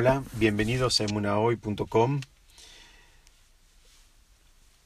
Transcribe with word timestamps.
Hola, 0.00 0.22
bienvenidos 0.34 1.00
a 1.00 1.06
emunahoy.com. 1.06 2.20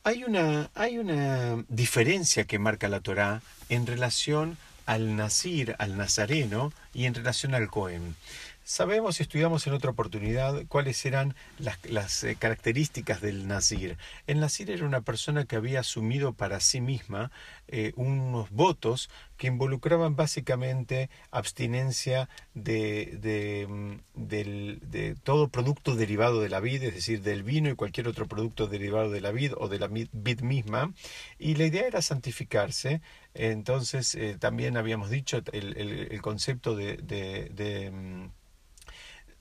Hay 0.04 0.24
una, 0.24 0.70
hay 0.74 0.96
una 0.96 1.62
diferencia 1.68 2.44
que 2.44 2.58
marca 2.58 2.88
la 2.88 3.00
Torá 3.00 3.42
en 3.68 3.86
relación 3.86 4.56
al 4.86 5.14
Nazir, 5.14 5.76
al 5.78 5.98
Nazareno, 5.98 6.72
y 6.94 7.04
en 7.04 7.12
relación 7.12 7.54
al 7.54 7.68
Cohen. 7.68 8.16
Sabemos 8.64 9.18
y 9.18 9.24
estudiamos 9.24 9.66
en 9.66 9.72
otra 9.72 9.90
oportunidad 9.90 10.64
cuáles 10.68 11.04
eran 11.04 11.34
las, 11.58 12.22
eh, 12.22 12.36
características 12.36 13.20
del 13.20 13.48
Nazir. 13.48 13.98
El 14.28 14.38
Nazir 14.38 14.70
era 14.70 14.86
una 14.86 15.00
persona 15.00 15.46
que 15.46 15.56
había 15.56 15.80
asumido 15.80 16.32
para 16.32 16.60
sí 16.60 16.80
misma 16.80 17.32
eh, 17.66 17.92
unos 17.96 18.50
votos 18.50 19.10
que 19.36 19.48
involucraban 19.48 20.14
básicamente 20.14 21.10
abstinencia 21.32 22.28
de, 22.54 23.66
mm, 23.68 23.94
de, 24.14 25.16
todo 25.24 25.48
producto 25.48 25.96
derivado 25.96 26.40
de 26.40 26.48
la 26.48 26.60
vid, 26.60 26.84
es 26.84 26.94
decir, 26.94 27.22
del 27.22 27.42
vino 27.42 27.68
y 27.68 27.74
cualquier 27.74 28.06
otro 28.06 28.28
producto 28.28 28.68
derivado 28.68 29.10
de 29.10 29.20
la 29.20 29.32
vid 29.32 29.54
o 29.56 29.66
de 29.68 29.80
la 29.80 29.88
vid 29.88 30.40
misma. 30.42 30.94
Y 31.36 31.56
la 31.56 31.66
idea 31.66 31.88
era 31.88 32.00
santificarse. 32.00 33.00
Entonces, 33.34 34.14
eh, 34.14 34.36
también 34.38 34.76
habíamos 34.76 35.10
dicho 35.10 35.42
el, 35.52 35.76
el 35.76 36.22
concepto 36.22 36.76
de 36.76 37.90
mm, 37.92 38.41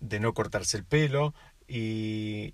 de 0.02 0.20
no 0.20 0.34
cortarse 0.34 0.76
el 0.78 0.84
pelo 0.84 1.34
y, 1.68 2.54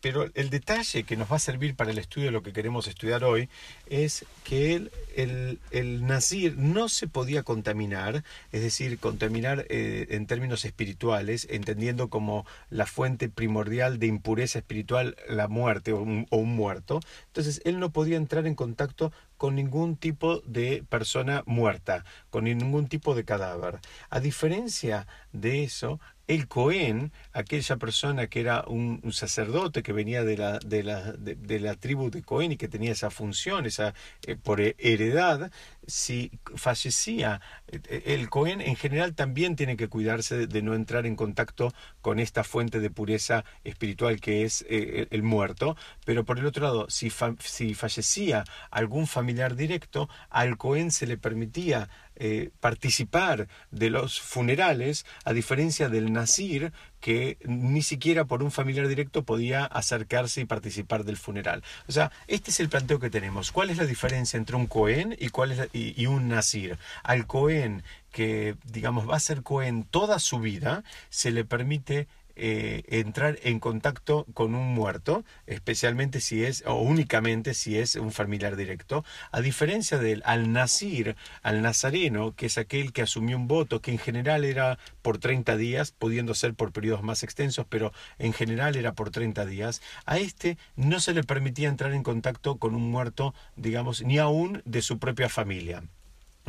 pero 0.00 0.30
el 0.34 0.50
detalle 0.50 1.04
que 1.04 1.16
nos 1.16 1.30
va 1.30 1.36
a 1.36 1.40
servir 1.40 1.76
para 1.76 1.90
el 1.90 1.98
estudio 1.98 2.26
de 2.26 2.32
lo 2.32 2.42
que 2.42 2.52
queremos 2.52 2.88
estudiar 2.88 3.22
hoy 3.22 3.48
es 3.86 4.24
que 4.44 4.74
el, 4.74 4.90
el, 5.14 5.58
el 5.70 6.06
no 6.06 6.88
se 6.88 7.06
podía 7.06 7.42
contaminar, 7.42 8.24
es 8.52 8.62
decir, 8.62 8.98
contaminar 8.98 9.66
eh, 9.68 10.06
en 10.10 10.26
términos 10.26 10.64
espirituales, 10.64 11.46
entendiendo 11.50 12.08
como 12.08 12.46
la 12.70 12.86
fuente 12.86 13.28
primordial 13.28 13.98
de 13.98 14.06
impureza 14.06 14.60
espiritual 14.60 15.16
la 15.28 15.48
muerte 15.48 15.92
o 15.92 16.00
un, 16.00 16.26
o 16.30 16.38
un 16.38 16.56
muerto. 16.56 17.00
Entonces, 17.26 17.60
él 17.64 17.78
no 17.78 17.90
podía 17.90 18.16
entrar 18.16 18.46
en 18.46 18.54
contacto 18.54 19.12
con 19.36 19.54
ningún 19.54 19.96
tipo 19.96 20.40
de 20.40 20.82
persona 20.88 21.42
muerta, 21.46 22.04
con 22.30 22.44
ningún 22.44 22.88
tipo 22.88 23.14
de 23.14 23.24
cadáver. 23.24 23.80
A 24.08 24.20
diferencia 24.20 25.06
de 25.32 25.64
eso, 25.64 26.00
el 26.30 26.46
Cohen, 26.46 27.12
aquella 27.32 27.76
persona 27.76 28.28
que 28.28 28.40
era 28.40 28.62
un, 28.68 29.00
sacerdote 29.10 29.82
que 29.82 29.92
venía 29.92 30.22
de 30.22 30.36
la, 30.36 30.60
de, 30.60 30.84
la, 30.84 31.12
de, 31.12 31.58
la 31.58 31.74
tribu 31.74 32.08
de 32.08 32.22
Cohen 32.22 32.52
y 32.52 32.56
que 32.56 32.68
tenía 32.68 32.92
esa 32.92 33.10
función, 33.10 33.66
esa 33.66 33.94
eh, 34.24 34.36
por 34.36 34.60
heredad, 34.60 35.50
si 35.88 36.30
fallecía, 36.54 37.40
eh, 37.66 38.02
el 38.06 38.30
Cohen 38.30 38.60
en 38.60 38.76
general 38.76 39.16
también 39.16 39.56
tiene 39.56 39.76
que 39.76 39.88
cuidarse 39.88 40.46
de 40.46 40.62
no 40.62 40.74
entrar 40.74 41.04
en 41.04 41.16
contacto 41.16 41.74
con 42.00 42.20
esta 42.20 42.44
fuente 42.44 42.78
de 42.78 42.90
pureza 42.90 43.44
espiritual 43.64 44.20
que 44.20 44.44
es 44.44 44.64
eh, 44.68 45.08
el 45.10 45.24
muerto, 45.24 45.76
pero 46.04 46.24
por 46.24 46.38
el 46.38 46.46
otro 46.46 46.62
lado, 46.62 46.86
si, 46.90 47.10
si 47.40 47.74
fallecía 47.74 48.44
algún 48.70 49.08
familiar 49.08 49.56
directo, 49.56 50.08
al 50.28 50.56
Cohen 50.56 50.92
se 50.92 51.08
le 51.08 51.18
permitía 51.18 51.88
eh, 52.22 52.50
participar 52.60 53.48
de 53.70 53.88
los 53.88 54.20
funerales, 54.20 55.06
a 55.24 55.32
diferencia 55.32 55.88
del 55.88 56.12
Nasir, 56.12 56.70
que 57.00 57.38
ni 57.44 57.80
siquiera 57.80 58.26
por 58.26 58.42
un 58.42 58.50
familiar 58.50 58.88
directo 58.88 59.22
podía 59.22 59.64
acercarse 59.64 60.42
y 60.42 60.44
participar 60.44 61.04
del 61.04 61.16
funeral. 61.16 61.62
O 61.88 61.92
sea, 61.92 62.12
este 62.26 62.50
es 62.50 62.60
el 62.60 62.68
planteo 62.68 63.00
que 63.00 63.08
tenemos. 63.08 63.52
¿Cuál 63.52 63.70
es 63.70 63.78
la 63.78 63.86
diferencia 63.86 64.36
entre 64.36 64.56
un 64.56 64.66
Cohen 64.66 65.16
y, 65.18 65.30
cuál 65.30 65.52
es 65.52 65.68
y, 65.72 66.04
un 66.04 66.28
Nasir? 66.28 66.76
Al 67.02 67.26
Cohen 67.26 67.82
que, 68.12 68.54
digamos, 68.64 69.08
va 69.08 69.16
a 69.16 69.20
ser 69.20 69.42
Cohen 69.42 69.84
toda 69.84 70.18
su 70.18 70.40
vida, 70.40 70.84
se 71.08 71.30
le 71.30 71.46
permite 71.46 72.06
eh, 72.42 72.84
entrar 72.88 73.38
en 73.42 73.60
contacto 73.60 74.24
con 74.32 74.54
un 74.54 74.72
muerto, 74.72 75.26
especialmente 75.46 76.22
si 76.22 76.42
es, 76.42 76.64
o 76.66 76.76
únicamente 76.76 77.52
si 77.52 77.76
es 77.76 77.96
un 77.96 78.12
familiar 78.12 78.56
directo, 78.56 79.04
a 79.30 79.42
diferencia 79.42 79.98
del 79.98 80.22
al 80.24 80.50
nazir, 80.50 81.16
al 81.42 81.60
nazareno, 81.60 82.34
que 82.34 82.46
es 82.46 82.56
aquel 82.56 82.94
que 82.94 83.02
asumió 83.02 83.36
un 83.36 83.46
voto, 83.46 83.82
que 83.82 83.90
en 83.90 83.98
general 83.98 84.46
era 84.46 84.78
por 85.02 85.18
30 85.18 85.58
días, 85.58 85.92
pudiendo 85.92 86.32
ser 86.34 86.54
por 86.54 86.72
periodos 86.72 87.02
más 87.02 87.22
extensos, 87.24 87.66
pero 87.68 87.92
en 88.18 88.32
general 88.32 88.74
era 88.74 88.94
por 88.94 89.10
30 89.10 89.44
días, 89.44 89.82
a 90.06 90.16
este 90.18 90.56
no 90.76 90.98
se 90.98 91.12
le 91.12 91.24
permitía 91.24 91.68
entrar 91.68 91.92
en 91.92 92.02
contacto 92.02 92.56
con 92.56 92.74
un 92.74 92.90
muerto, 92.90 93.34
digamos, 93.56 94.02
ni 94.02 94.16
aún 94.16 94.62
de 94.64 94.80
su 94.80 94.98
propia 94.98 95.28
familia 95.28 95.82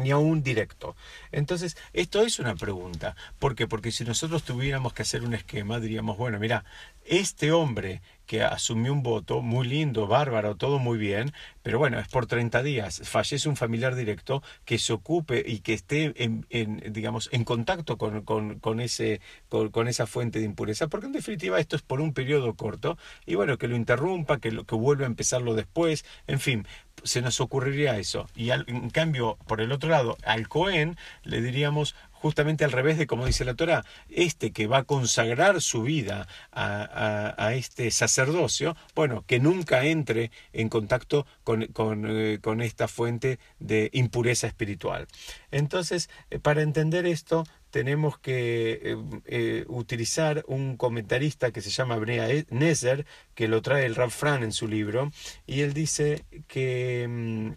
ni 0.02 0.12
aún 0.12 0.44
directo. 0.44 0.96
Entonces, 1.32 1.78
esto 1.94 2.22
es 2.22 2.40
una 2.40 2.56
pregunta. 2.56 3.16
¿Por 3.40 3.56
qué? 3.56 3.68
Porque 3.68 3.92
si 3.92 4.04
nosotros 4.04 4.44
tuviéramos 4.44 4.94
que 4.94 5.04
hacer 5.04 5.24
un 5.24 5.34
esquema, 5.34 5.80
diríamos, 5.80 6.18
bueno, 6.18 6.40
mira, 6.40 6.66
este 7.06 7.52
hombre 7.52 8.02
que 8.32 8.44
asumió 8.44 8.94
un 8.94 9.04
voto, 9.04 9.42
muy 9.42 9.68
lindo, 9.68 10.08
bárbaro, 10.08 10.56
todo 10.56 10.80
muy 10.80 10.98
bien, 10.98 11.34
pero 11.64 11.80
bueno, 11.80 12.00
es 12.00 12.08
por 12.08 12.28
30 12.28 12.64
días, 12.64 13.02
fallece 13.04 13.50
un 13.50 13.58
familiar 13.58 13.94
directo 13.94 14.42
que 14.64 14.80
se 14.80 14.94
ocupe 14.94 15.44
y 15.46 15.60
que 15.60 15.74
esté 15.74 16.14
en, 16.16 16.46
digamos, 16.94 17.28
en 17.34 17.44
contacto 17.44 17.98
con, 17.98 18.22
con, 18.22 18.80
ese, 18.80 19.20
con, 19.50 19.90
esa 19.90 20.08
fuente 20.08 20.40
de 20.40 20.46
impureza, 20.46 20.88
porque 20.88 21.08
en 21.08 21.12
definitiva 21.12 21.60
esto 21.60 21.76
es 21.76 21.82
por 21.82 22.00
un 22.00 22.14
periodo 22.14 22.54
corto, 22.54 22.98
y 23.26 23.36
bueno, 23.36 23.58
que 23.58 23.68
lo 23.68 23.76
interrumpa, 23.76 24.40
que, 24.40 24.54
lo, 24.54 24.64
que 24.64 24.76
vuelva 24.76 25.04
a 25.04 25.08
empezarlo 25.08 25.54
después, 25.54 26.06
en 26.28 26.40
fin, 26.40 26.66
se 27.04 27.22
nos 27.22 27.42
ocurriría 27.42 27.98
eso. 27.98 28.28
Y 28.34 28.52
en 28.52 28.92
cambio, 28.92 29.38
por 29.46 29.60
el 29.60 29.74
otro 29.74 29.90
lado, 29.90 30.18
al 30.24 30.48
Cohen 30.48 30.96
le 31.24 31.42
diríamos 31.42 31.96
justamente 32.22 32.64
al 32.64 32.72
revés 32.72 32.98
de 32.98 33.08
como 33.08 33.26
dice 33.26 33.46
la 33.46 33.56
Torah, 33.56 33.84
este 34.10 34.52
que 34.52 34.68
va 34.68 34.80
a 34.80 34.84
consagrar 34.84 35.62
su 35.62 35.82
vida 35.82 36.28
a, 36.52 37.54
este 37.54 37.90
sacerdocio, 37.92 38.76
bueno, 38.96 39.26
que 39.26 39.40
nunca 39.40 39.86
entre 39.86 40.32
en 40.54 40.70
contacto 40.70 41.26
con, 41.44 41.64
eh, 42.08 42.40
esta 42.62 42.88
fuente 42.88 43.40
de 43.60 43.90
impureza 43.94 44.48
espiritual. 44.48 45.08
Entonces, 45.50 46.10
eh, 46.30 46.40
para 46.40 46.62
entender 46.62 47.06
esto, 47.06 47.44
tenemos 47.72 48.20
que 48.20 48.98
eh, 49.26 49.66
utilizar 49.68 50.44
un 50.48 50.78
comentarista 50.78 51.52
que 51.52 51.62
se 51.62 51.72
llama 51.72 51.98
Brea 51.98 52.28
Nezer, 52.50 53.06
que 53.34 53.48
lo 53.48 53.62
trae 53.62 53.86
el 53.86 53.96
Rav 53.96 54.12
Fran 54.12 54.44
en 54.44 54.52
su 54.52 54.68
libro, 54.68 55.12
y 55.48 55.62
él 55.62 55.74
dice 55.74 56.26
que 56.48 57.08
mm, 57.10 57.52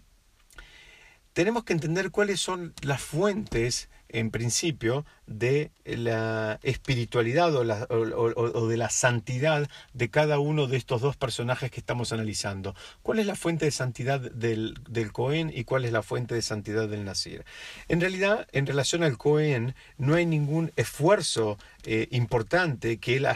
tenemos 1.33 1.65
que 1.65 1.73
entender 1.73 2.11
cuáles 2.11 2.39
son 2.39 2.73
las 2.81 3.01
fuentes 3.01 3.89
en 4.09 4.31
principio, 4.31 5.05
de 5.27 5.71
la 5.85 6.59
espiritualidad 6.61 7.55
o, 7.55 8.67
de 8.67 8.77
la 8.77 8.89
santidad 8.89 9.67
de 9.93 10.09
cada 10.09 10.39
uno 10.39 10.67
de 10.67 10.77
estos 10.77 11.01
dos 11.01 11.17
personajes 11.17 11.71
que 11.71 11.79
estamos 11.79 12.11
analizando. 12.11 12.75
¿Cuál 13.01 13.19
es 13.19 13.25
la 13.25 13.35
fuente 13.35 13.65
de 13.65 13.71
santidad 13.71 14.19
del, 14.19 14.77
del 14.87 15.11
Cohen 15.11 15.51
y 15.53 15.63
cuál 15.63 15.85
es 15.85 15.91
la 15.91 16.03
fuente 16.03 16.35
de 16.35 16.41
santidad 16.41 16.87
del 16.87 17.05
Nasir? 17.05 17.43
En 17.87 18.01
realidad, 18.01 18.47
en 18.51 18.67
relación 18.67 19.03
al 19.03 19.17
Cohen, 19.17 19.75
no 19.97 20.15
hay 20.15 20.25
ningún 20.25 20.71
esfuerzo 20.75 21.57
eh, 21.85 22.07
importante 22.11 22.97
que 22.97 23.17
él, 23.17 23.27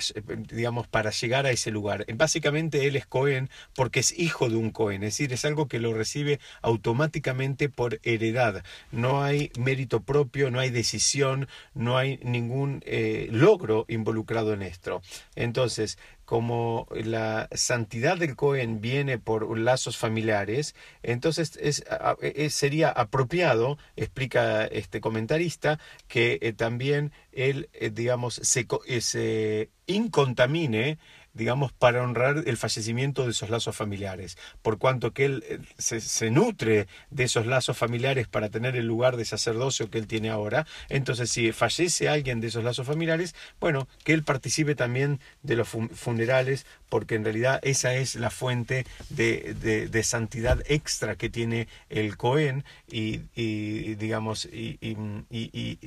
digamos, 0.50 0.88
para 0.88 1.12
llegar 1.12 1.46
a 1.46 1.52
ese 1.52 1.72
lugar. 1.72 2.06
Básicamente 2.16 2.88
él 2.88 2.96
es 2.96 3.06
Cohen 3.06 3.50
porque 3.76 4.00
es 4.00 4.18
hijo 4.18 4.50
de 4.50 4.56
un 4.56 4.72
Cohen, 4.72 5.04
es 5.04 5.14
decir, 5.14 5.34
es 5.34 5.46
algo 5.46 5.68
que 5.68 5.80
lo 5.80 5.94
recibe 5.94 6.40
automáticamente 6.62 7.70
por 7.70 8.00
heredad. 8.04 8.64
No 8.92 9.24
hay 9.24 9.52
mérito 9.60 10.02
propio, 10.02 10.52
no 10.52 10.60
hay 10.60 10.70
decisión, 10.70 11.48
no 11.74 11.98
hay 11.98 12.20
ningún 12.24 12.82
eh, 12.86 13.28
logro 13.32 13.86
involucrado 13.88 14.54
en 14.54 14.62
esto. 14.62 15.02
Entonces, 15.36 15.98
como 16.30 16.86
la 16.92 17.50
santidad 17.54 18.16
del 18.16 18.36
Cohen 18.36 18.82
viene 18.82 19.18
por 19.18 19.58
lazos 19.58 19.98
familiares, 19.98 20.76
entonces 21.02 21.58
es, 21.60 21.84
sería 22.54 22.90
apropiado, 22.90 23.80
explica 23.96 24.68
este 24.68 25.02
comentarista, 25.02 25.80
que 26.08 26.38
eh, 26.44 26.54
también 26.54 27.14
él, 27.32 27.68
eh, 27.74 27.90
digamos, 27.90 28.36
se, 28.36 28.68
se 29.02 29.72
incontamine 29.88 31.00
digamos, 31.34 31.72
para 31.72 32.04
honrar 32.04 32.44
el 32.46 32.58
fallecimiento 32.58 33.26
de 33.26 33.32
esos 33.32 33.50
lazos 33.50 33.76
familiares, 33.76 34.38
por 34.62 34.78
cuanto 34.78 35.12
que 35.12 35.26
él 35.26 35.44
eh, 35.48 35.60
se, 35.78 36.32
nutre 36.32 36.88
de 37.10 37.24
esos 37.24 37.46
lazos 37.46 37.78
familiares 37.78 38.28
para 38.28 38.50
tener 38.50 38.76
el 38.76 38.86
lugar 38.86 39.18
de 39.18 39.26
sacerdocio 39.26 39.90
que 39.90 39.98
él 39.98 40.08
tiene 40.08 40.30
ahora, 40.30 40.66
entonces 40.90 41.30
si 41.30 41.52
fallece 41.52 42.10
alguien 42.10 42.42
de 42.42 42.48
esos 42.48 42.64
lazos 42.64 42.88
familiares, 42.88 43.36
bueno, 43.60 43.88
que 44.04 44.14
él 44.14 44.24
participe 44.24 44.76
también 44.76 45.20
de 45.44 45.56
los 45.56 45.68
funerales, 45.68 46.66
porque 46.90 47.16
en 47.16 47.24
realidad 47.24 47.60
esa 47.64 47.94
es 47.96 48.16
la 48.16 48.30
fuente 48.30 48.86
de, 49.10 49.54
de, 49.90 50.04
santidad 50.04 50.64
extra 50.66 51.16
que 51.16 51.30
tiene 51.30 51.68
el 51.90 52.18
Cohen 52.18 52.64
y, 52.88 53.18
digamos, 53.96 54.46
y 54.52 55.78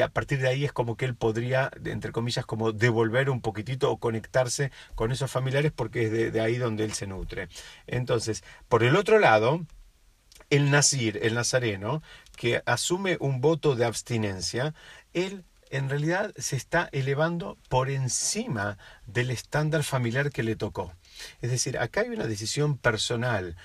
a 0.00 0.08
partir 0.08 0.40
de 0.40 0.48
ahí 0.48 0.64
es 0.64 0.72
como 0.72 0.96
que 0.96 1.04
él 1.04 1.14
podría, 1.14 1.70
entre 1.84 2.12
comillas, 2.12 2.46
como 2.46 2.72
devolver 2.72 3.30
un 3.30 3.40
poquitito 3.40 3.90
o 3.90 3.98
conectarse 3.98 4.70
con 4.94 5.12
esos 5.12 5.30
familiares 5.30 5.72
porque 5.72 6.04
es 6.04 6.32
de, 6.32 6.40
ahí 6.40 6.56
donde 6.56 6.84
él 6.84 6.92
se 6.92 7.06
nutre. 7.06 7.48
Entonces, 7.86 8.44
por 8.68 8.82
el 8.82 8.96
otro 8.96 9.18
lado, 9.18 9.64
el 10.50 10.70
nazir, 10.70 11.18
el 11.22 11.34
nazareno, 11.34 12.02
que 12.36 12.62
asume 12.66 13.16
un 13.20 13.40
voto 13.40 13.74
de 13.74 13.84
abstinencia, 13.84 14.74
él 15.12 15.44
en 15.70 15.88
realidad 15.88 16.32
se 16.36 16.56
está 16.56 16.88
elevando 16.92 17.56
por 17.68 17.88
encima 17.88 18.76
del 19.06 19.30
estándar 19.30 19.82
familiar 19.82 20.30
que 20.30 20.42
le 20.42 20.54
tocó. 20.54 20.92
Es 21.40 21.50
decir, 21.50 21.78
acá 21.78 22.02
hay 22.02 22.10
una 22.10 22.26
decisión 22.26 22.76
personal, 22.76 23.56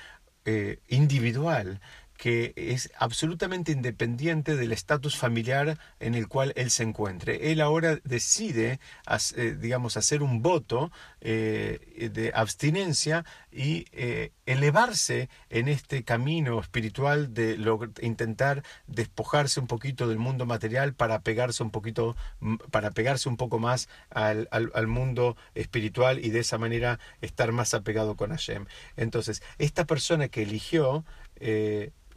eh, 0.46 0.80
individual, 0.88 1.82
que 2.18 2.54
es 2.56 2.92
absolutamente 2.98 3.72
independiente 3.72 4.56
del 4.56 4.72
estatus 4.72 5.16
familiar 5.16 5.78
en 6.00 6.16
el 6.16 6.28
cual 6.28 6.52
él 6.56 6.72
se 6.72 6.84
encuentre. 6.84 7.52
Él 7.52 7.62
ahora 7.62 8.00
decide, 8.04 8.80
eh, 9.36 9.58
digamos, 9.60 9.98
hacer 9.98 10.24
un 10.24 10.42
voto 10.42 10.92
eh, 11.22 12.10
de 12.14 12.32
abstinencia 12.34 13.24
y 13.52 13.86
eh, 13.92 14.32
elevarse 14.48 15.30
en 15.50 15.68
este 15.68 16.04
camino 16.04 16.60
espiritual 16.60 17.34
de 17.34 17.60
intentar 18.02 18.64
despojarse 18.88 19.60
un 19.60 19.68
poquito 19.68 20.08
del 20.08 20.18
mundo 20.18 20.48
material 20.48 20.96
para 20.96 21.20
pegarse 21.20 21.62
un 21.62 21.70
poquito, 21.70 22.16
para 22.72 22.90
pegarse 22.92 23.30
un 23.30 23.38
poco 23.38 23.60
más 23.60 23.90
al, 24.10 24.48
al, 24.52 24.88
mundo 24.88 25.38
espiritual 25.54 26.24
y 26.24 26.32
de 26.32 26.40
esa 26.40 26.58
manera 26.58 27.00
estar 27.22 27.52
más 27.52 27.74
apegado 27.74 28.16
con 28.16 28.32
Hashem. 28.32 28.66
Entonces, 28.96 29.44
esta 29.60 29.86
persona 29.86 30.30
que 30.30 30.44
eligió 30.44 31.06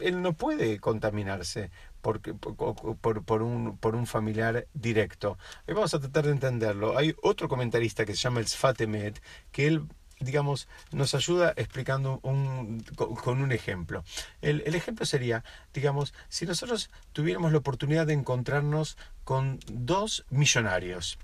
él 0.01 0.21
no 0.21 0.33
puede 0.33 0.79
contaminarse 0.79 1.71
por, 2.01 2.21
por, 2.21 3.41
un, 3.43 3.77
por 3.77 3.95
un 3.95 4.07
familiar 4.07 4.67
directo. 4.73 5.37
vamos 5.67 5.93
a 5.93 5.99
tratar 5.99 6.25
de 6.25 6.31
entenderlo. 6.31 6.97
Hay 6.97 7.15
otro 7.21 7.47
comentarista 7.47 8.05
que 8.05 8.13
se 8.13 8.19
llama 8.19 8.39
el 8.39 8.47
Sfatemet, 8.47 9.21
que 9.51 9.67
él 9.67 9.87
digamos, 10.21 10.67
nos 10.91 11.13
ayuda 11.15 11.53
explicando 11.57 12.19
un, 12.23 12.83
con, 12.95 13.41
un 13.41 13.51
ejemplo. 13.51 14.03
El, 14.41 14.63
el, 14.65 14.75
ejemplo 14.75 15.05
sería, 15.05 15.43
digamos, 15.73 16.13
si 16.29 16.45
nosotros 16.45 16.89
tuviéramos 17.11 17.51
la 17.51 17.57
oportunidad 17.57 18.07
de 18.07 18.13
encontrarnos 18.13 18.97
con 19.23 19.59
dos 19.67 20.25
millonarios. 20.29 21.17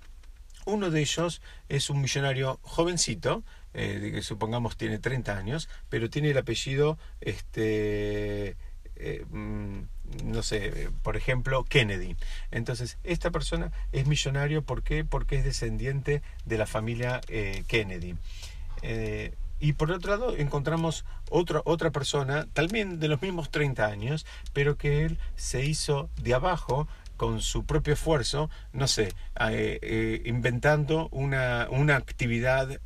Uno 0.65 0.91
de 0.91 0.99
ellos 0.99 1.41
es 1.69 1.89
un 1.89 2.01
millonario 2.01 2.59
jovencito, 2.61 3.43
eh, 3.73 4.11
que 4.13 4.21
supongamos 4.21 4.75
tiene 4.75 4.97
30 4.97 5.37
años, 5.37 5.69
pero 5.87 6.09
tiene 6.09 6.31
el 6.31 6.37
apellido 6.37 6.97
este, 7.21 8.57
eh, 8.95 9.25
mm, 9.29 9.81
no 10.23 10.41
sé, 10.41 10.89
por 11.03 11.15
ejemplo, 11.15 11.63
Kennedy. 11.63 12.15
Entonces, 12.51 12.97
esta 13.03 13.29
persona 13.31 13.71
es 13.91 14.07
millonario, 14.07 14.63
¿por 14.63 14.83
qué? 14.83 15.05
Porque 15.05 15.37
es 15.37 15.43
descendiente 15.43 16.21
de 16.45 16.57
la 16.57 16.65
familia 16.65 17.21
eh, 17.27 17.63
Kennedy. 17.67 18.15
Eh, 18.81 19.33
y 19.59 19.73
por 19.73 19.91
otro 19.91 20.11
lado, 20.11 20.37
encontramos 20.37 21.03
otra, 21.29 21.61
otra 21.65 21.91
persona, 21.91 22.47
también 22.53 22.99
de 22.99 23.07
los 23.07 23.21
mismos 23.21 23.49
30 23.49 23.85
años, 23.85 24.25
pero 24.53 24.77
que 24.77 25.05
él 25.05 25.17
se 25.35 25.65
hizo 25.65 26.09
de 26.21 26.35
abajo 26.35 26.87
con 27.15 27.41
su 27.41 27.65
propio 27.65 27.95
esfuerzo, 27.95 28.51
no 28.73 28.87
sé, 28.87 29.15
eh, 29.49 29.79
eh, 29.81 30.21
inventando 30.25 31.09
una, 31.09 31.67
una 31.71 31.95
actividad 31.95 32.79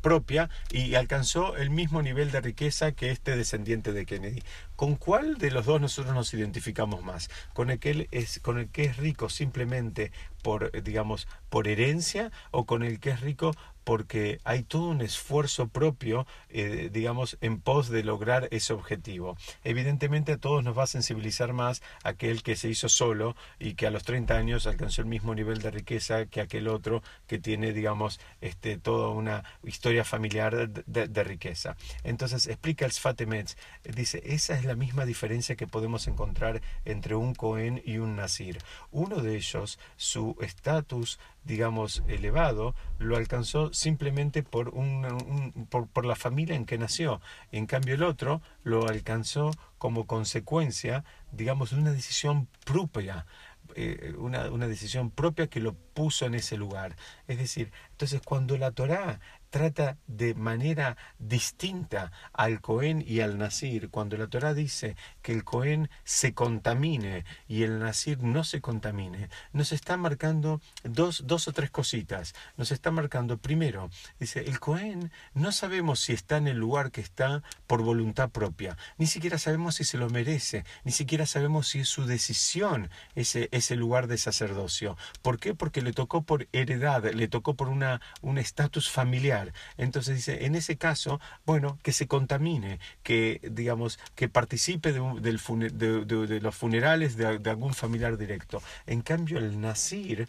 propia 0.00 0.50
y 0.72 0.96
alcanzó 0.96 1.56
el 1.56 1.70
mismo 1.70 2.02
nivel 2.02 2.32
de 2.32 2.40
riqueza 2.40 2.90
que 2.90 3.12
este 3.12 3.36
descendiente 3.36 3.92
de 3.92 4.04
Kennedy. 4.04 4.42
¿Con 4.74 4.96
cuál 4.96 5.38
de 5.38 5.52
los 5.52 5.66
dos 5.66 5.80
nosotros 5.80 6.12
nos 6.12 6.34
identificamos 6.34 7.04
más? 7.04 7.30
¿Con 7.52 7.70
el 7.70 7.78
que, 7.78 8.08
es, 8.10 8.40
con 8.40 8.58
el 8.58 8.68
que 8.68 8.82
es 8.82 8.96
rico 8.96 9.28
simplemente 9.28 10.10
por, 10.42 10.72
digamos, 10.82 11.28
por 11.48 11.68
herencia 11.68 12.32
o 12.50 12.66
con 12.66 12.82
el 12.82 12.98
que 12.98 13.10
es 13.10 13.20
rico 13.20 13.52
porque 13.84 14.40
hay 14.44 14.62
todo 14.62 14.88
un 14.88 15.00
esfuerzo 15.00 15.68
propio, 15.68 16.26
eh, 16.48 16.90
digamos, 16.92 17.38
en 17.40 17.60
pos 17.60 17.88
de 17.88 18.04
lograr 18.04 18.48
ese 18.50 18.72
objetivo. 18.72 19.36
Evidentemente 19.64 20.32
a 20.32 20.38
todos 20.38 20.64
nos 20.64 20.76
va 20.76 20.84
a 20.84 20.86
sensibilizar 20.86 21.52
más 21.52 21.82
aquel 22.04 22.42
que 22.42 22.56
se 22.56 22.68
hizo 22.68 22.88
solo 22.88 23.36
y 23.58 23.74
que 23.74 23.86
a 23.86 23.90
los 23.90 24.04
30 24.04 24.36
años 24.36 24.66
alcanzó 24.66 25.02
el 25.02 25.08
mismo 25.08 25.34
nivel 25.34 25.60
de 25.60 25.70
riqueza 25.70 26.26
que 26.26 26.40
aquel 26.40 26.68
otro 26.68 27.02
que 27.26 27.38
tiene, 27.38 27.72
digamos, 27.72 28.20
este, 28.40 28.78
toda 28.78 29.08
una 29.10 29.44
historia 29.62 30.04
familiar 30.04 30.68
de, 30.68 31.22
riqueza. 31.22 31.76
Entonces 32.02 32.46
explica 32.46 32.84
el 32.84 32.92
Sfatemetz, 32.92 33.56
dice, 33.84 34.22
esa 34.24 34.58
es 34.58 34.64
la 34.64 34.74
misma 34.74 35.04
diferencia 35.04 35.54
que 35.54 35.66
podemos 35.66 36.08
encontrar 36.08 36.60
entre 36.84 37.14
un 37.14 37.34
Cohen 37.34 37.80
y 37.84 37.98
un 37.98 38.16
Nasir. 38.16 38.58
Uno 38.90 39.22
de 39.22 39.36
ellos, 39.36 39.78
su 39.96 40.36
estatus 40.40 41.18
digamos, 41.44 42.02
elevado, 42.06 42.74
lo 42.98 43.16
alcanzó 43.16 43.72
simplemente 43.72 44.42
por, 44.42 44.70
un, 44.70 45.66
por, 45.68 46.06
la 46.06 46.16
familia 46.16 46.54
en 46.56 46.66
que 46.66 46.78
nació. 46.78 47.20
En 47.50 47.66
cambio, 47.66 47.94
el 47.94 48.02
otro 48.02 48.42
lo 48.62 48.86
alcanzó 48.88 49.50
como 49.78 50.06
consecuencia, 50.06 51.04
digamos, 51.32 51.70
de 51.70 51.76
una 51.76 51.92
decisión 51.92 52.48
propia. 52.64 53.26
Eh, 53.74 54.14
una, 54.18 54.50
una, 54.50 54.68
decisión 54.68 55.10
propia 55.10 55.46
que 55.46 55.60
lo 55.60 55.72
puso 55.72 56.26
en 56.26 56.34
ese 56.34 56.56
lugar. 56.56 56.96
Es 57.26 57.38
decir, 57.38 57.72
entonces 57.92 58.20
cuando 58.22 58.58
la 58.58 58.72
Torá 58.72 59.20
trata 59.52 59.98
de 60.06 60.34
manera 60.34 60.96
distinta 61.18 62.10
al 62.32 62.62
Cohen 62.62 63.04
y 63.06 63.20
al 63.20 63.36
Nasir. 63.36 63.90
Cuando 63.90 64.16
la 64.16 64.26
Torah 64.26 64.54
dice 64.54 64.96
que 65.20 65.32
el 65.32 65.44
Cohen 65.44 65.90
se 66.04 66.32
contamine 66.32 67.26
y 67.46 67.62
el 67.62 67.78
Nasir 67.78 68.22
no 68.22 68.44
se 68.44 68.62
contamine, 68.62 69.28
nos 69.52 69.72
está 69.72 69.98
marcando 69.98 70.62
dos, 70.84 71.24
dos 71.26 71.48
o 71.48 71.52
tres 71.52 71.70
cositas. 71.70 72.34
Nos 72.56 72.72
está 72.72 72.90
marcando, 72.90 73.36
primero, 73.36 73.90
dice, 74.18 74.40
el 74.40 74.58
Cohen 74.58 75.12
no 75.34 75.52
sabemos 75.52 76.00
si 76.00 76.14
está 76.14 76.38
en 76.38 76.48
el 76.48 76.56
lugar 76.56 76.90
que 76.90 77.02
está 77.02 77.42
por 77.66 77.82
voluntad 77.82 78.30
propia, 78.30 78.78
ni 78.96 79.06
siquiera 79.06 79.36
sabemos 79.36 79.74
si 79.74 79.84
se 79.84 79.98
lo 79.98 80.08
merece, 80.08 80.64
ni 80.82 80.92
siquiera 80.92 81.26
sabemos 81.26 81.68
si 81.68 81.80
es 81.80 81.88
su 81.90 82.06
decisión 82.06 82.88
ese, 83.14 83.50
ese 83.52 83.76
lugar 83.76 84.06
de 84.06 84.16
sacerdocio. 84.16 84.96
¿Por 85.20 85.38
qué? 85.38 85.54
Porque 85.54 85.82
le 85.82 85.92
tocó 85.92 86.22
por 86.22 86.48
heredad, 86.52 87.04
le 87.12 87.28
tocó 87.28 87.54
por 87.54 87.68
un 87.68 88.38
estatus 88.38 88.88
familiar 88.88 89.41
entonces 89.76 90.16
dice, 90.16 90.46
en 90.46 90.54
ese 90.54 90.76
caso, 90.76 91.20
bueno, 91.44 91.78
que 91.82 91.92
se 91.92 92.06
contamine, 92.06 92.78
que 93.02 93.40
digamos, 93.50 93.98
que 94.14 94.28
participe 94.28 94.92
de, 94.92 96.40
los 96.40 96.54
funerales 96.54 97.16
de, 97.16 97.50
algún 97.50 97.74
familiar 97.74 98.16
directo. 98.16 98.62
En 98.86 99.02
cambio, 99.02 99.38
el 99.38 99.60
Nasir 99.60 100.28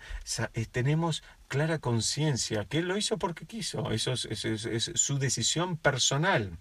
eh, 0.53 0.65
tenemos 0.71 1.23
clara 1.47 1.79
conciencia 1.79 2.65
que 2.65 2.79
él 2.79 2.87
lo 2.87 2.97
hizo 2.97 3.17
porque 3.17 3.45
quiso, 3.45 3.91
eso 3.91 4.13
es 4.13 4.91
su 4.95 5.19
decisión 5.19 5.77
personal 5.77 6.57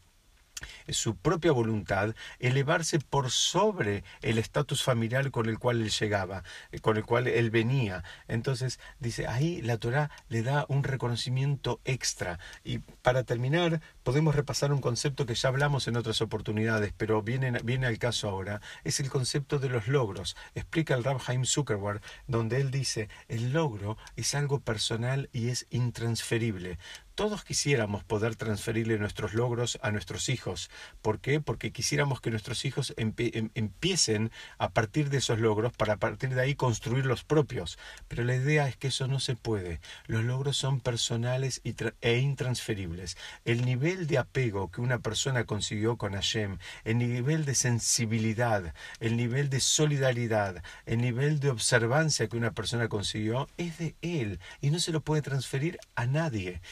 su 0.88 1.16
propia 1.16 1.52
voluntad, 1.52 2.14
elevarse 2.38 2.98
por 2.98 3.30
sobre 3.30 4.04
el 4.20 4.38
estatus 4.38 4.82
familiar 4.82 5.30
con 5.30 5.48
el 5.48 5.58
cual 5.58 5.80
él 5.82 5.90
llegaba, 5.90 6.42
eh, 6.70 6.80
con 6.80 6.96
el 6.96 7.04
cual 7.04 7.28
él 7.28 7.50
venía. 7.50 8.04
Entonces, 8.28 8.80
dice, 8.98 9.26
ahí 9.26 9.62
la 9.62 9.76
Torah 9.78 10.10
le 10.28 10.42
da 10.42 10.66
un 10.68 10.84
reconocimiento 10.84 11.80
extra. 11.84 12.38
Y 12.64 12.78
para 12.78 13.24
terminar, 13.24 13.80
podemos 14.02 14.34
repasar 14.34 14.72
un 14.72 14.80
concepto 14.80 15.26
que 15.26 15.34
ya 15.34 15.48
hablamos 15.48 15.88
en 15.88 15.96
otras 15.96 16.20
oportunidades, 16.20 16.92
pero 16.96 17.22
viene, 17.22 17.52
viene 17.62 17.86
al 17.86 17.98
caso 17.98 18.28
ahora. 18.28 18.60
Es 18.84 19.00
el 19.00 19.10
concepto 19.10 19.58
de 19.58 19.68
los 19.68 19.88
logros. 19.88 20.36
Explica 20.54 20.94
el 20.94 21.04
Rab 21.04 21.20
Haim 21.26 21.44
Zuckerberg, 21.44 22.00
donde 22.26 22.60
él 22.60 22.70
dice, 22.70 23.08
el 23.28 23.52
logro 23.52 23.96
es 24.16 24.34
algo 24.34 24.60
personal 24.60 25.28
y 25.32 25.48
es 25.48 25.66
intransferible. 25.70 26.78
Todos 27.14 27.44
quisiéramos 27.44 28.04
poder 28.04 28.36
transferirle 28.36 28.98
nuestros 28.98 29.34
logros 29.34 29.78
a 29.82 29.90
nuestros 29.90 30.30
hijos. 30.30 30.70
¿Por 31.02 31.20
qué? 31.20 31.40
Porque 31.40 31.70
quisiéramos 31.70 32.22
que 32.22 32.30
nuestros 32.30 32.64
hijos 32.64 32.94
em, 32.96 33.12
empiecen 33.54 34.30
a 34.56 34.70
partir 34.70 35.10
de 35.10 35.18
esos 35.18 35.38
logros 35.38 35.74
para 35.74 35.94
a 35.94 35.96
partir 35.98 36.34
de 36.34 36.40
ahí 36.40 36.54
construir 36.54 37.04
los 37.04 37.22
propios. 37.22 37.78
Pero 38.08 38.24
la 38.24 38.34
idea 38.34 38.66
es 38.66 38.78
que 38.78 38.88
eso 38.88 39.08
no 39.08 39.20
se 39.20 39.36
puede. 39.36 39.80
Los 40.06 40.24
logros 40.24 40.56
son 40.56 40.80
personales 40.80 41.60
e 42.00 42.18
intransferibles. 42.18 43.18
El 43.44 43.66
nivel 43.66 44.06
de 44.06 44.16
apego 44.16 44.70
que 44.70 44.80
una 44.80 44.98
persona 44.98 45.44
consiguió 45.44 45.98
con 45.98 46.14
Hashem, 46.14 46.56
el 46.84 46.96
nivel 46.96 47.44
de 47.44 47.54
sensibilidad, 47.54 48.74
el 49.00 49.18
nivel 49.18 49.50
de 49.50 49.60
solidaridad, 49.60 50.62
el 50.86 51.02
nivel 51.02 51.40
de 51.40 51.50
observancia 51.50 52.26
que 52.26 52.38
una 52.38 52.52
persona 52.52 52.88
consiguió 52.88 53.48
es 53.58 53.76
de 53.76 53.96
él 54.00 54.40
y 54.62 54.70
no 54.70 54.80
se 54.80 54.92
lo 54.92 55.02
puede 55.02 55.20
transferir 55.20 55.78
a 55.94 56.06
nadie 56.06 56.62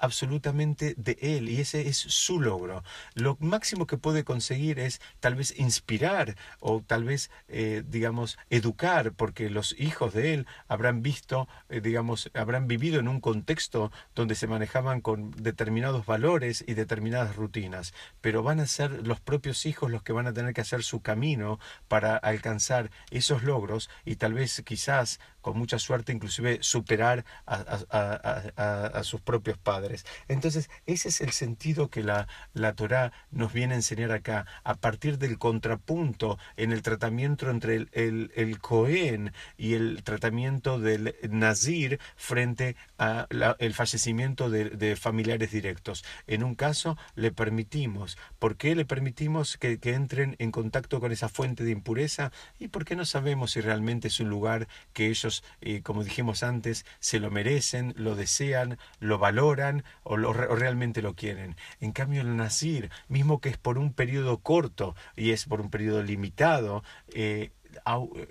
absolutamente 0.00 0.94
de 0.96 1.18
él 1.20 1.48
y 1.48 1.60
ese 1.60 1.88
es 1.88 1.96
su 1.96 2.40
logro. 2.40 2.82
Lo 3.14 3.36
máximo 3.40 3.86
que 3.86 3.98
puede 3.98 4.24
conseguir 4.24 4.78
es 4.78 5.00
tal 5.20 5.34
vez 5.34 5.58
inspirar 5.58 6.36
o 6.60 6.82
tal 6.86 7.04
vez, 7.04 7.30
eh, 7.48 7.82
digamos, 7.86 8.38
educar, 8.50 9.12
porque 9.12 9.50
los 9.50 9.74
hijos 9.78 10.14
de 10.14 10.34
él 10.34 10.46
habrán 10.66 11.02
visto, 11.02 11.48
eh, 11.68 11.80
digamos, 11.80 12.30
habrán 12.34 12.68
vivido 12.68 13.00
en 13.00 13.08
un 13.08 13.20
contexto 13.20 13.90
donde 14.14 14.34
se 14.34 14.46
manejaban 14.46 15.00
con 15.00 15.30
determinados 15.32 16.06
valores 16.06 16.64
y 16.66 16.74
determinadas 16.74 17.36
rutinas, 17.36 17.94
pero 18.20 18.42
van 18.42 18.60
a 18.60 18.66
ser 18.66 19.06
los 19.06 19.20
propios 19.20 19.66
hijos 19.66 19.90
los 19.90 20.02
que 20.02 20.12
van 20.12 20.26
a 20.26 20.32
tener 20.32 20.54
que 20.54 20.60
hacer 20.60 20.82
su 20.82 21.00
camino 21.00 21.58
para 21.88 22.16
alcanzar 22.16 22.90
esos 23.10 23.42
logros 23.42 23.90
y 24.04 24.16
tal 24.16 24.34
vez 24.34 24.62
quizás 24.64 25.20
con 25.48 25.58
mucha 25.58 25.78
suerte 25.78 26.12
inclusive 26.12 26.58
superar 26.60 27.24
a, 27.46 29.00
sus 29.02 29.22
propios 29.22 29.56
padres. 29.56 30.04
Entonces, 30.28 30.68
ese 30.84 31.08
es 31.08 31.22
el 31.22 31.30
sentido 31.30 31.88
que 31.88 32.02
la, 32.02 32.28
la 32.52 32.74
Torah 32.74 33.12
nos 33.30 33.54
viene 33.54 33.72
a 33.72 33.76
enseñar 33.78 34.12
acá, 34.12 34.44
a 34.62 34.74
partir 34.74 35.16
del 35.16 35.38
contrapunto 35.38 36.38
en 36.58 36.72
el 36.72 36.82
tratamiento 36.82 37.48
entre 37.48 37.76
el, 37.76 37.88
el, 37.92 38.30
el 38.36 38.60
Cohen 38.60 39.32
y 39.56 39.72
el 39.72 40.02
tratamiento 40.02 40.78
del 40.78 41.14
Nazir 41.30 41.98
frente 42.16 42.76
al 42.98 43.72
fallecimiento 43.72 44.50
de, 44.50 44.68
de, 44.68 44.96
familiares 44.96 45.50
directos. 45.50 46.04
En 46.26 46.44
un 46.44 46.56
caso 46.56 46.98
le 47.14 47.32
permitimos, 47.32 48.18
¿por 48.38 48.58
qué 48.58 48.74
le 48.74 48.84
permitimos 48.84 49.56
que, 49.56 49.78
que 49.78 49.94
entren 49.94 50.36
en 50.40 50.50
contacto 50.50 51.00
con 51.00 51.10
esa 51.10 51.30
fuente 51.30 51.64
de 51.64 51.70
impureza? 51.70 52.32
¿Y 52.58 52.68
por 52.68 52.84
qué 52.84 52.96
no 52.96 53.06
sabemos 53.06 53.52
si 53.52 53.62
realmente 53.62 54.08
es 54.08 54.20
un 54.20 54.28
lugar 54.28 54.68
que 54.92 55.06
ellos, 55.06 55.37
eh, 55.60 55.82
como 55.82 56.04
dijimos 56.04 56.42
antes, 56.42 56.84
se 57.00 57.20
lo 57.20 57.30
merecen, 57.30 57.94
lo 57.96 58.14
desean, 58.14 58.78
lo 59.00 59.18
valoran 59.18 59.84
o, 60.02 60.16
realmente 60.16 61.02
lo 61.02 61.14
quieren? 61.14 61.56
En 61.80 61.92
cambio, 61.92 62.20
el 62.20 62.36
Nazir, 62.36 62.90
mismo 63.08 63.40
que 63.40 63.48
es 63.48 63.58
por 63.58 63.78
un 63.78 63.92
periodo 63.92 64.38
corto 64.38 64.94
y 65.16 65.30
es 65.30 65.46
por 65.46 65.60
un 65.60 65.70
periodo 65.70 66.02
limitado, 66.02 66.82
eh, 67.08 67.50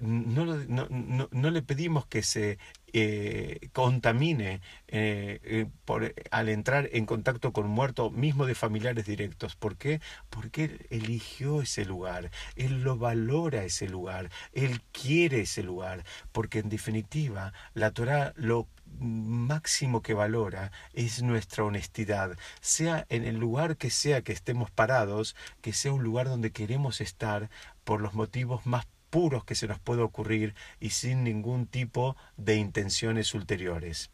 no, 0.01 0.45
no, 0.45 1.27
no, 1.31 1.49
le 1.51 1.61
pedimos 1.61 2.05
que 2.07 2.23
se 2.23 2.57
eh, 2.93 3.69
contamine 3.73 4.61
eh, 4.87 5.39
eh, 5.43 5.67
por, 5.85 6.13
al 6.31 6.49
entrar 6.49 6.89
en 6.93 7.05
contacto 7.05 7.53
con 7.53 7.67
muerto, 7.67 8.09
mismo 8.09 8.45
de 8.45 8.55
familiares 8.55 9.05
directos. 9.05 9.55
¿Por 9.55 9.77
qué? 9.77 10.01
Porque 10.29 10.65
él 10.65 10.87
eligió 10.89 11.61
ese 11.61 11.85
lugar, 11.85 12.31
él 12.55 12.83
lo 12.83 12.97
valora 12.97 13.63
ese 13.63 13.87
lugar, 13.87 14.29
él 14.53 14.81
quiere 14.91 15.41
ese 15.41 15.63
lugar, 15.63 16.03
porque 16.31 16.59
en 16.59 16.69
definitiva 16.69 17.53
la 17.73 17.91
Torah 17.91 18.33
lo 18.35 18.67
máximo 18.99 20.01
que 20.01 20.13
valora 20.13 20.71
es 20.93 21.21
nuestra 21.21 21.63
honestidad, 21.63 22.37
sea 22.61 23.05
en 23.09 23.25
el 23.25 23.37
lugar 23.37 23.77
que 23.77 23.89
sea 23.89 24.21
que 24.21 24.33
estemos 24.33 24.71
parados, 24.71 25.35
que 25.61 25.73
sea 25.73 25.93
un 25.93 26.03
lugar 26.03 26.27
donde 26.27 26.51
queremos 26.51 27.01
estar 27.01 27.49
por 27.83 28.01
los 28.01 28.13
motivos 28.13 28.65
más 28.65 28.87
puros 29.17 29.43
que 29.45 29.55
se 29.55 29.67
nos 29.67 29.79
puede 29.79 30.03
ocurrir 30.03 30.53
y 30.79 30.91
sin 30.91 31.23
ningún 31.23 31.65
tipo 31.65 32.15
de 32.37 32.57
intenciones 32.57 33.33
ulteriores. 33.33 34.11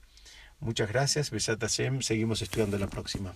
Muchas 0.61 0.87
gracias, 0.87 1.29
Besat 1.29 1.59
Hashem, 1.59 2.01
seguimos 2.01 2.41
estudiando 2.41 2.77
la 2.77 2.87
próxima. 2.87 3.33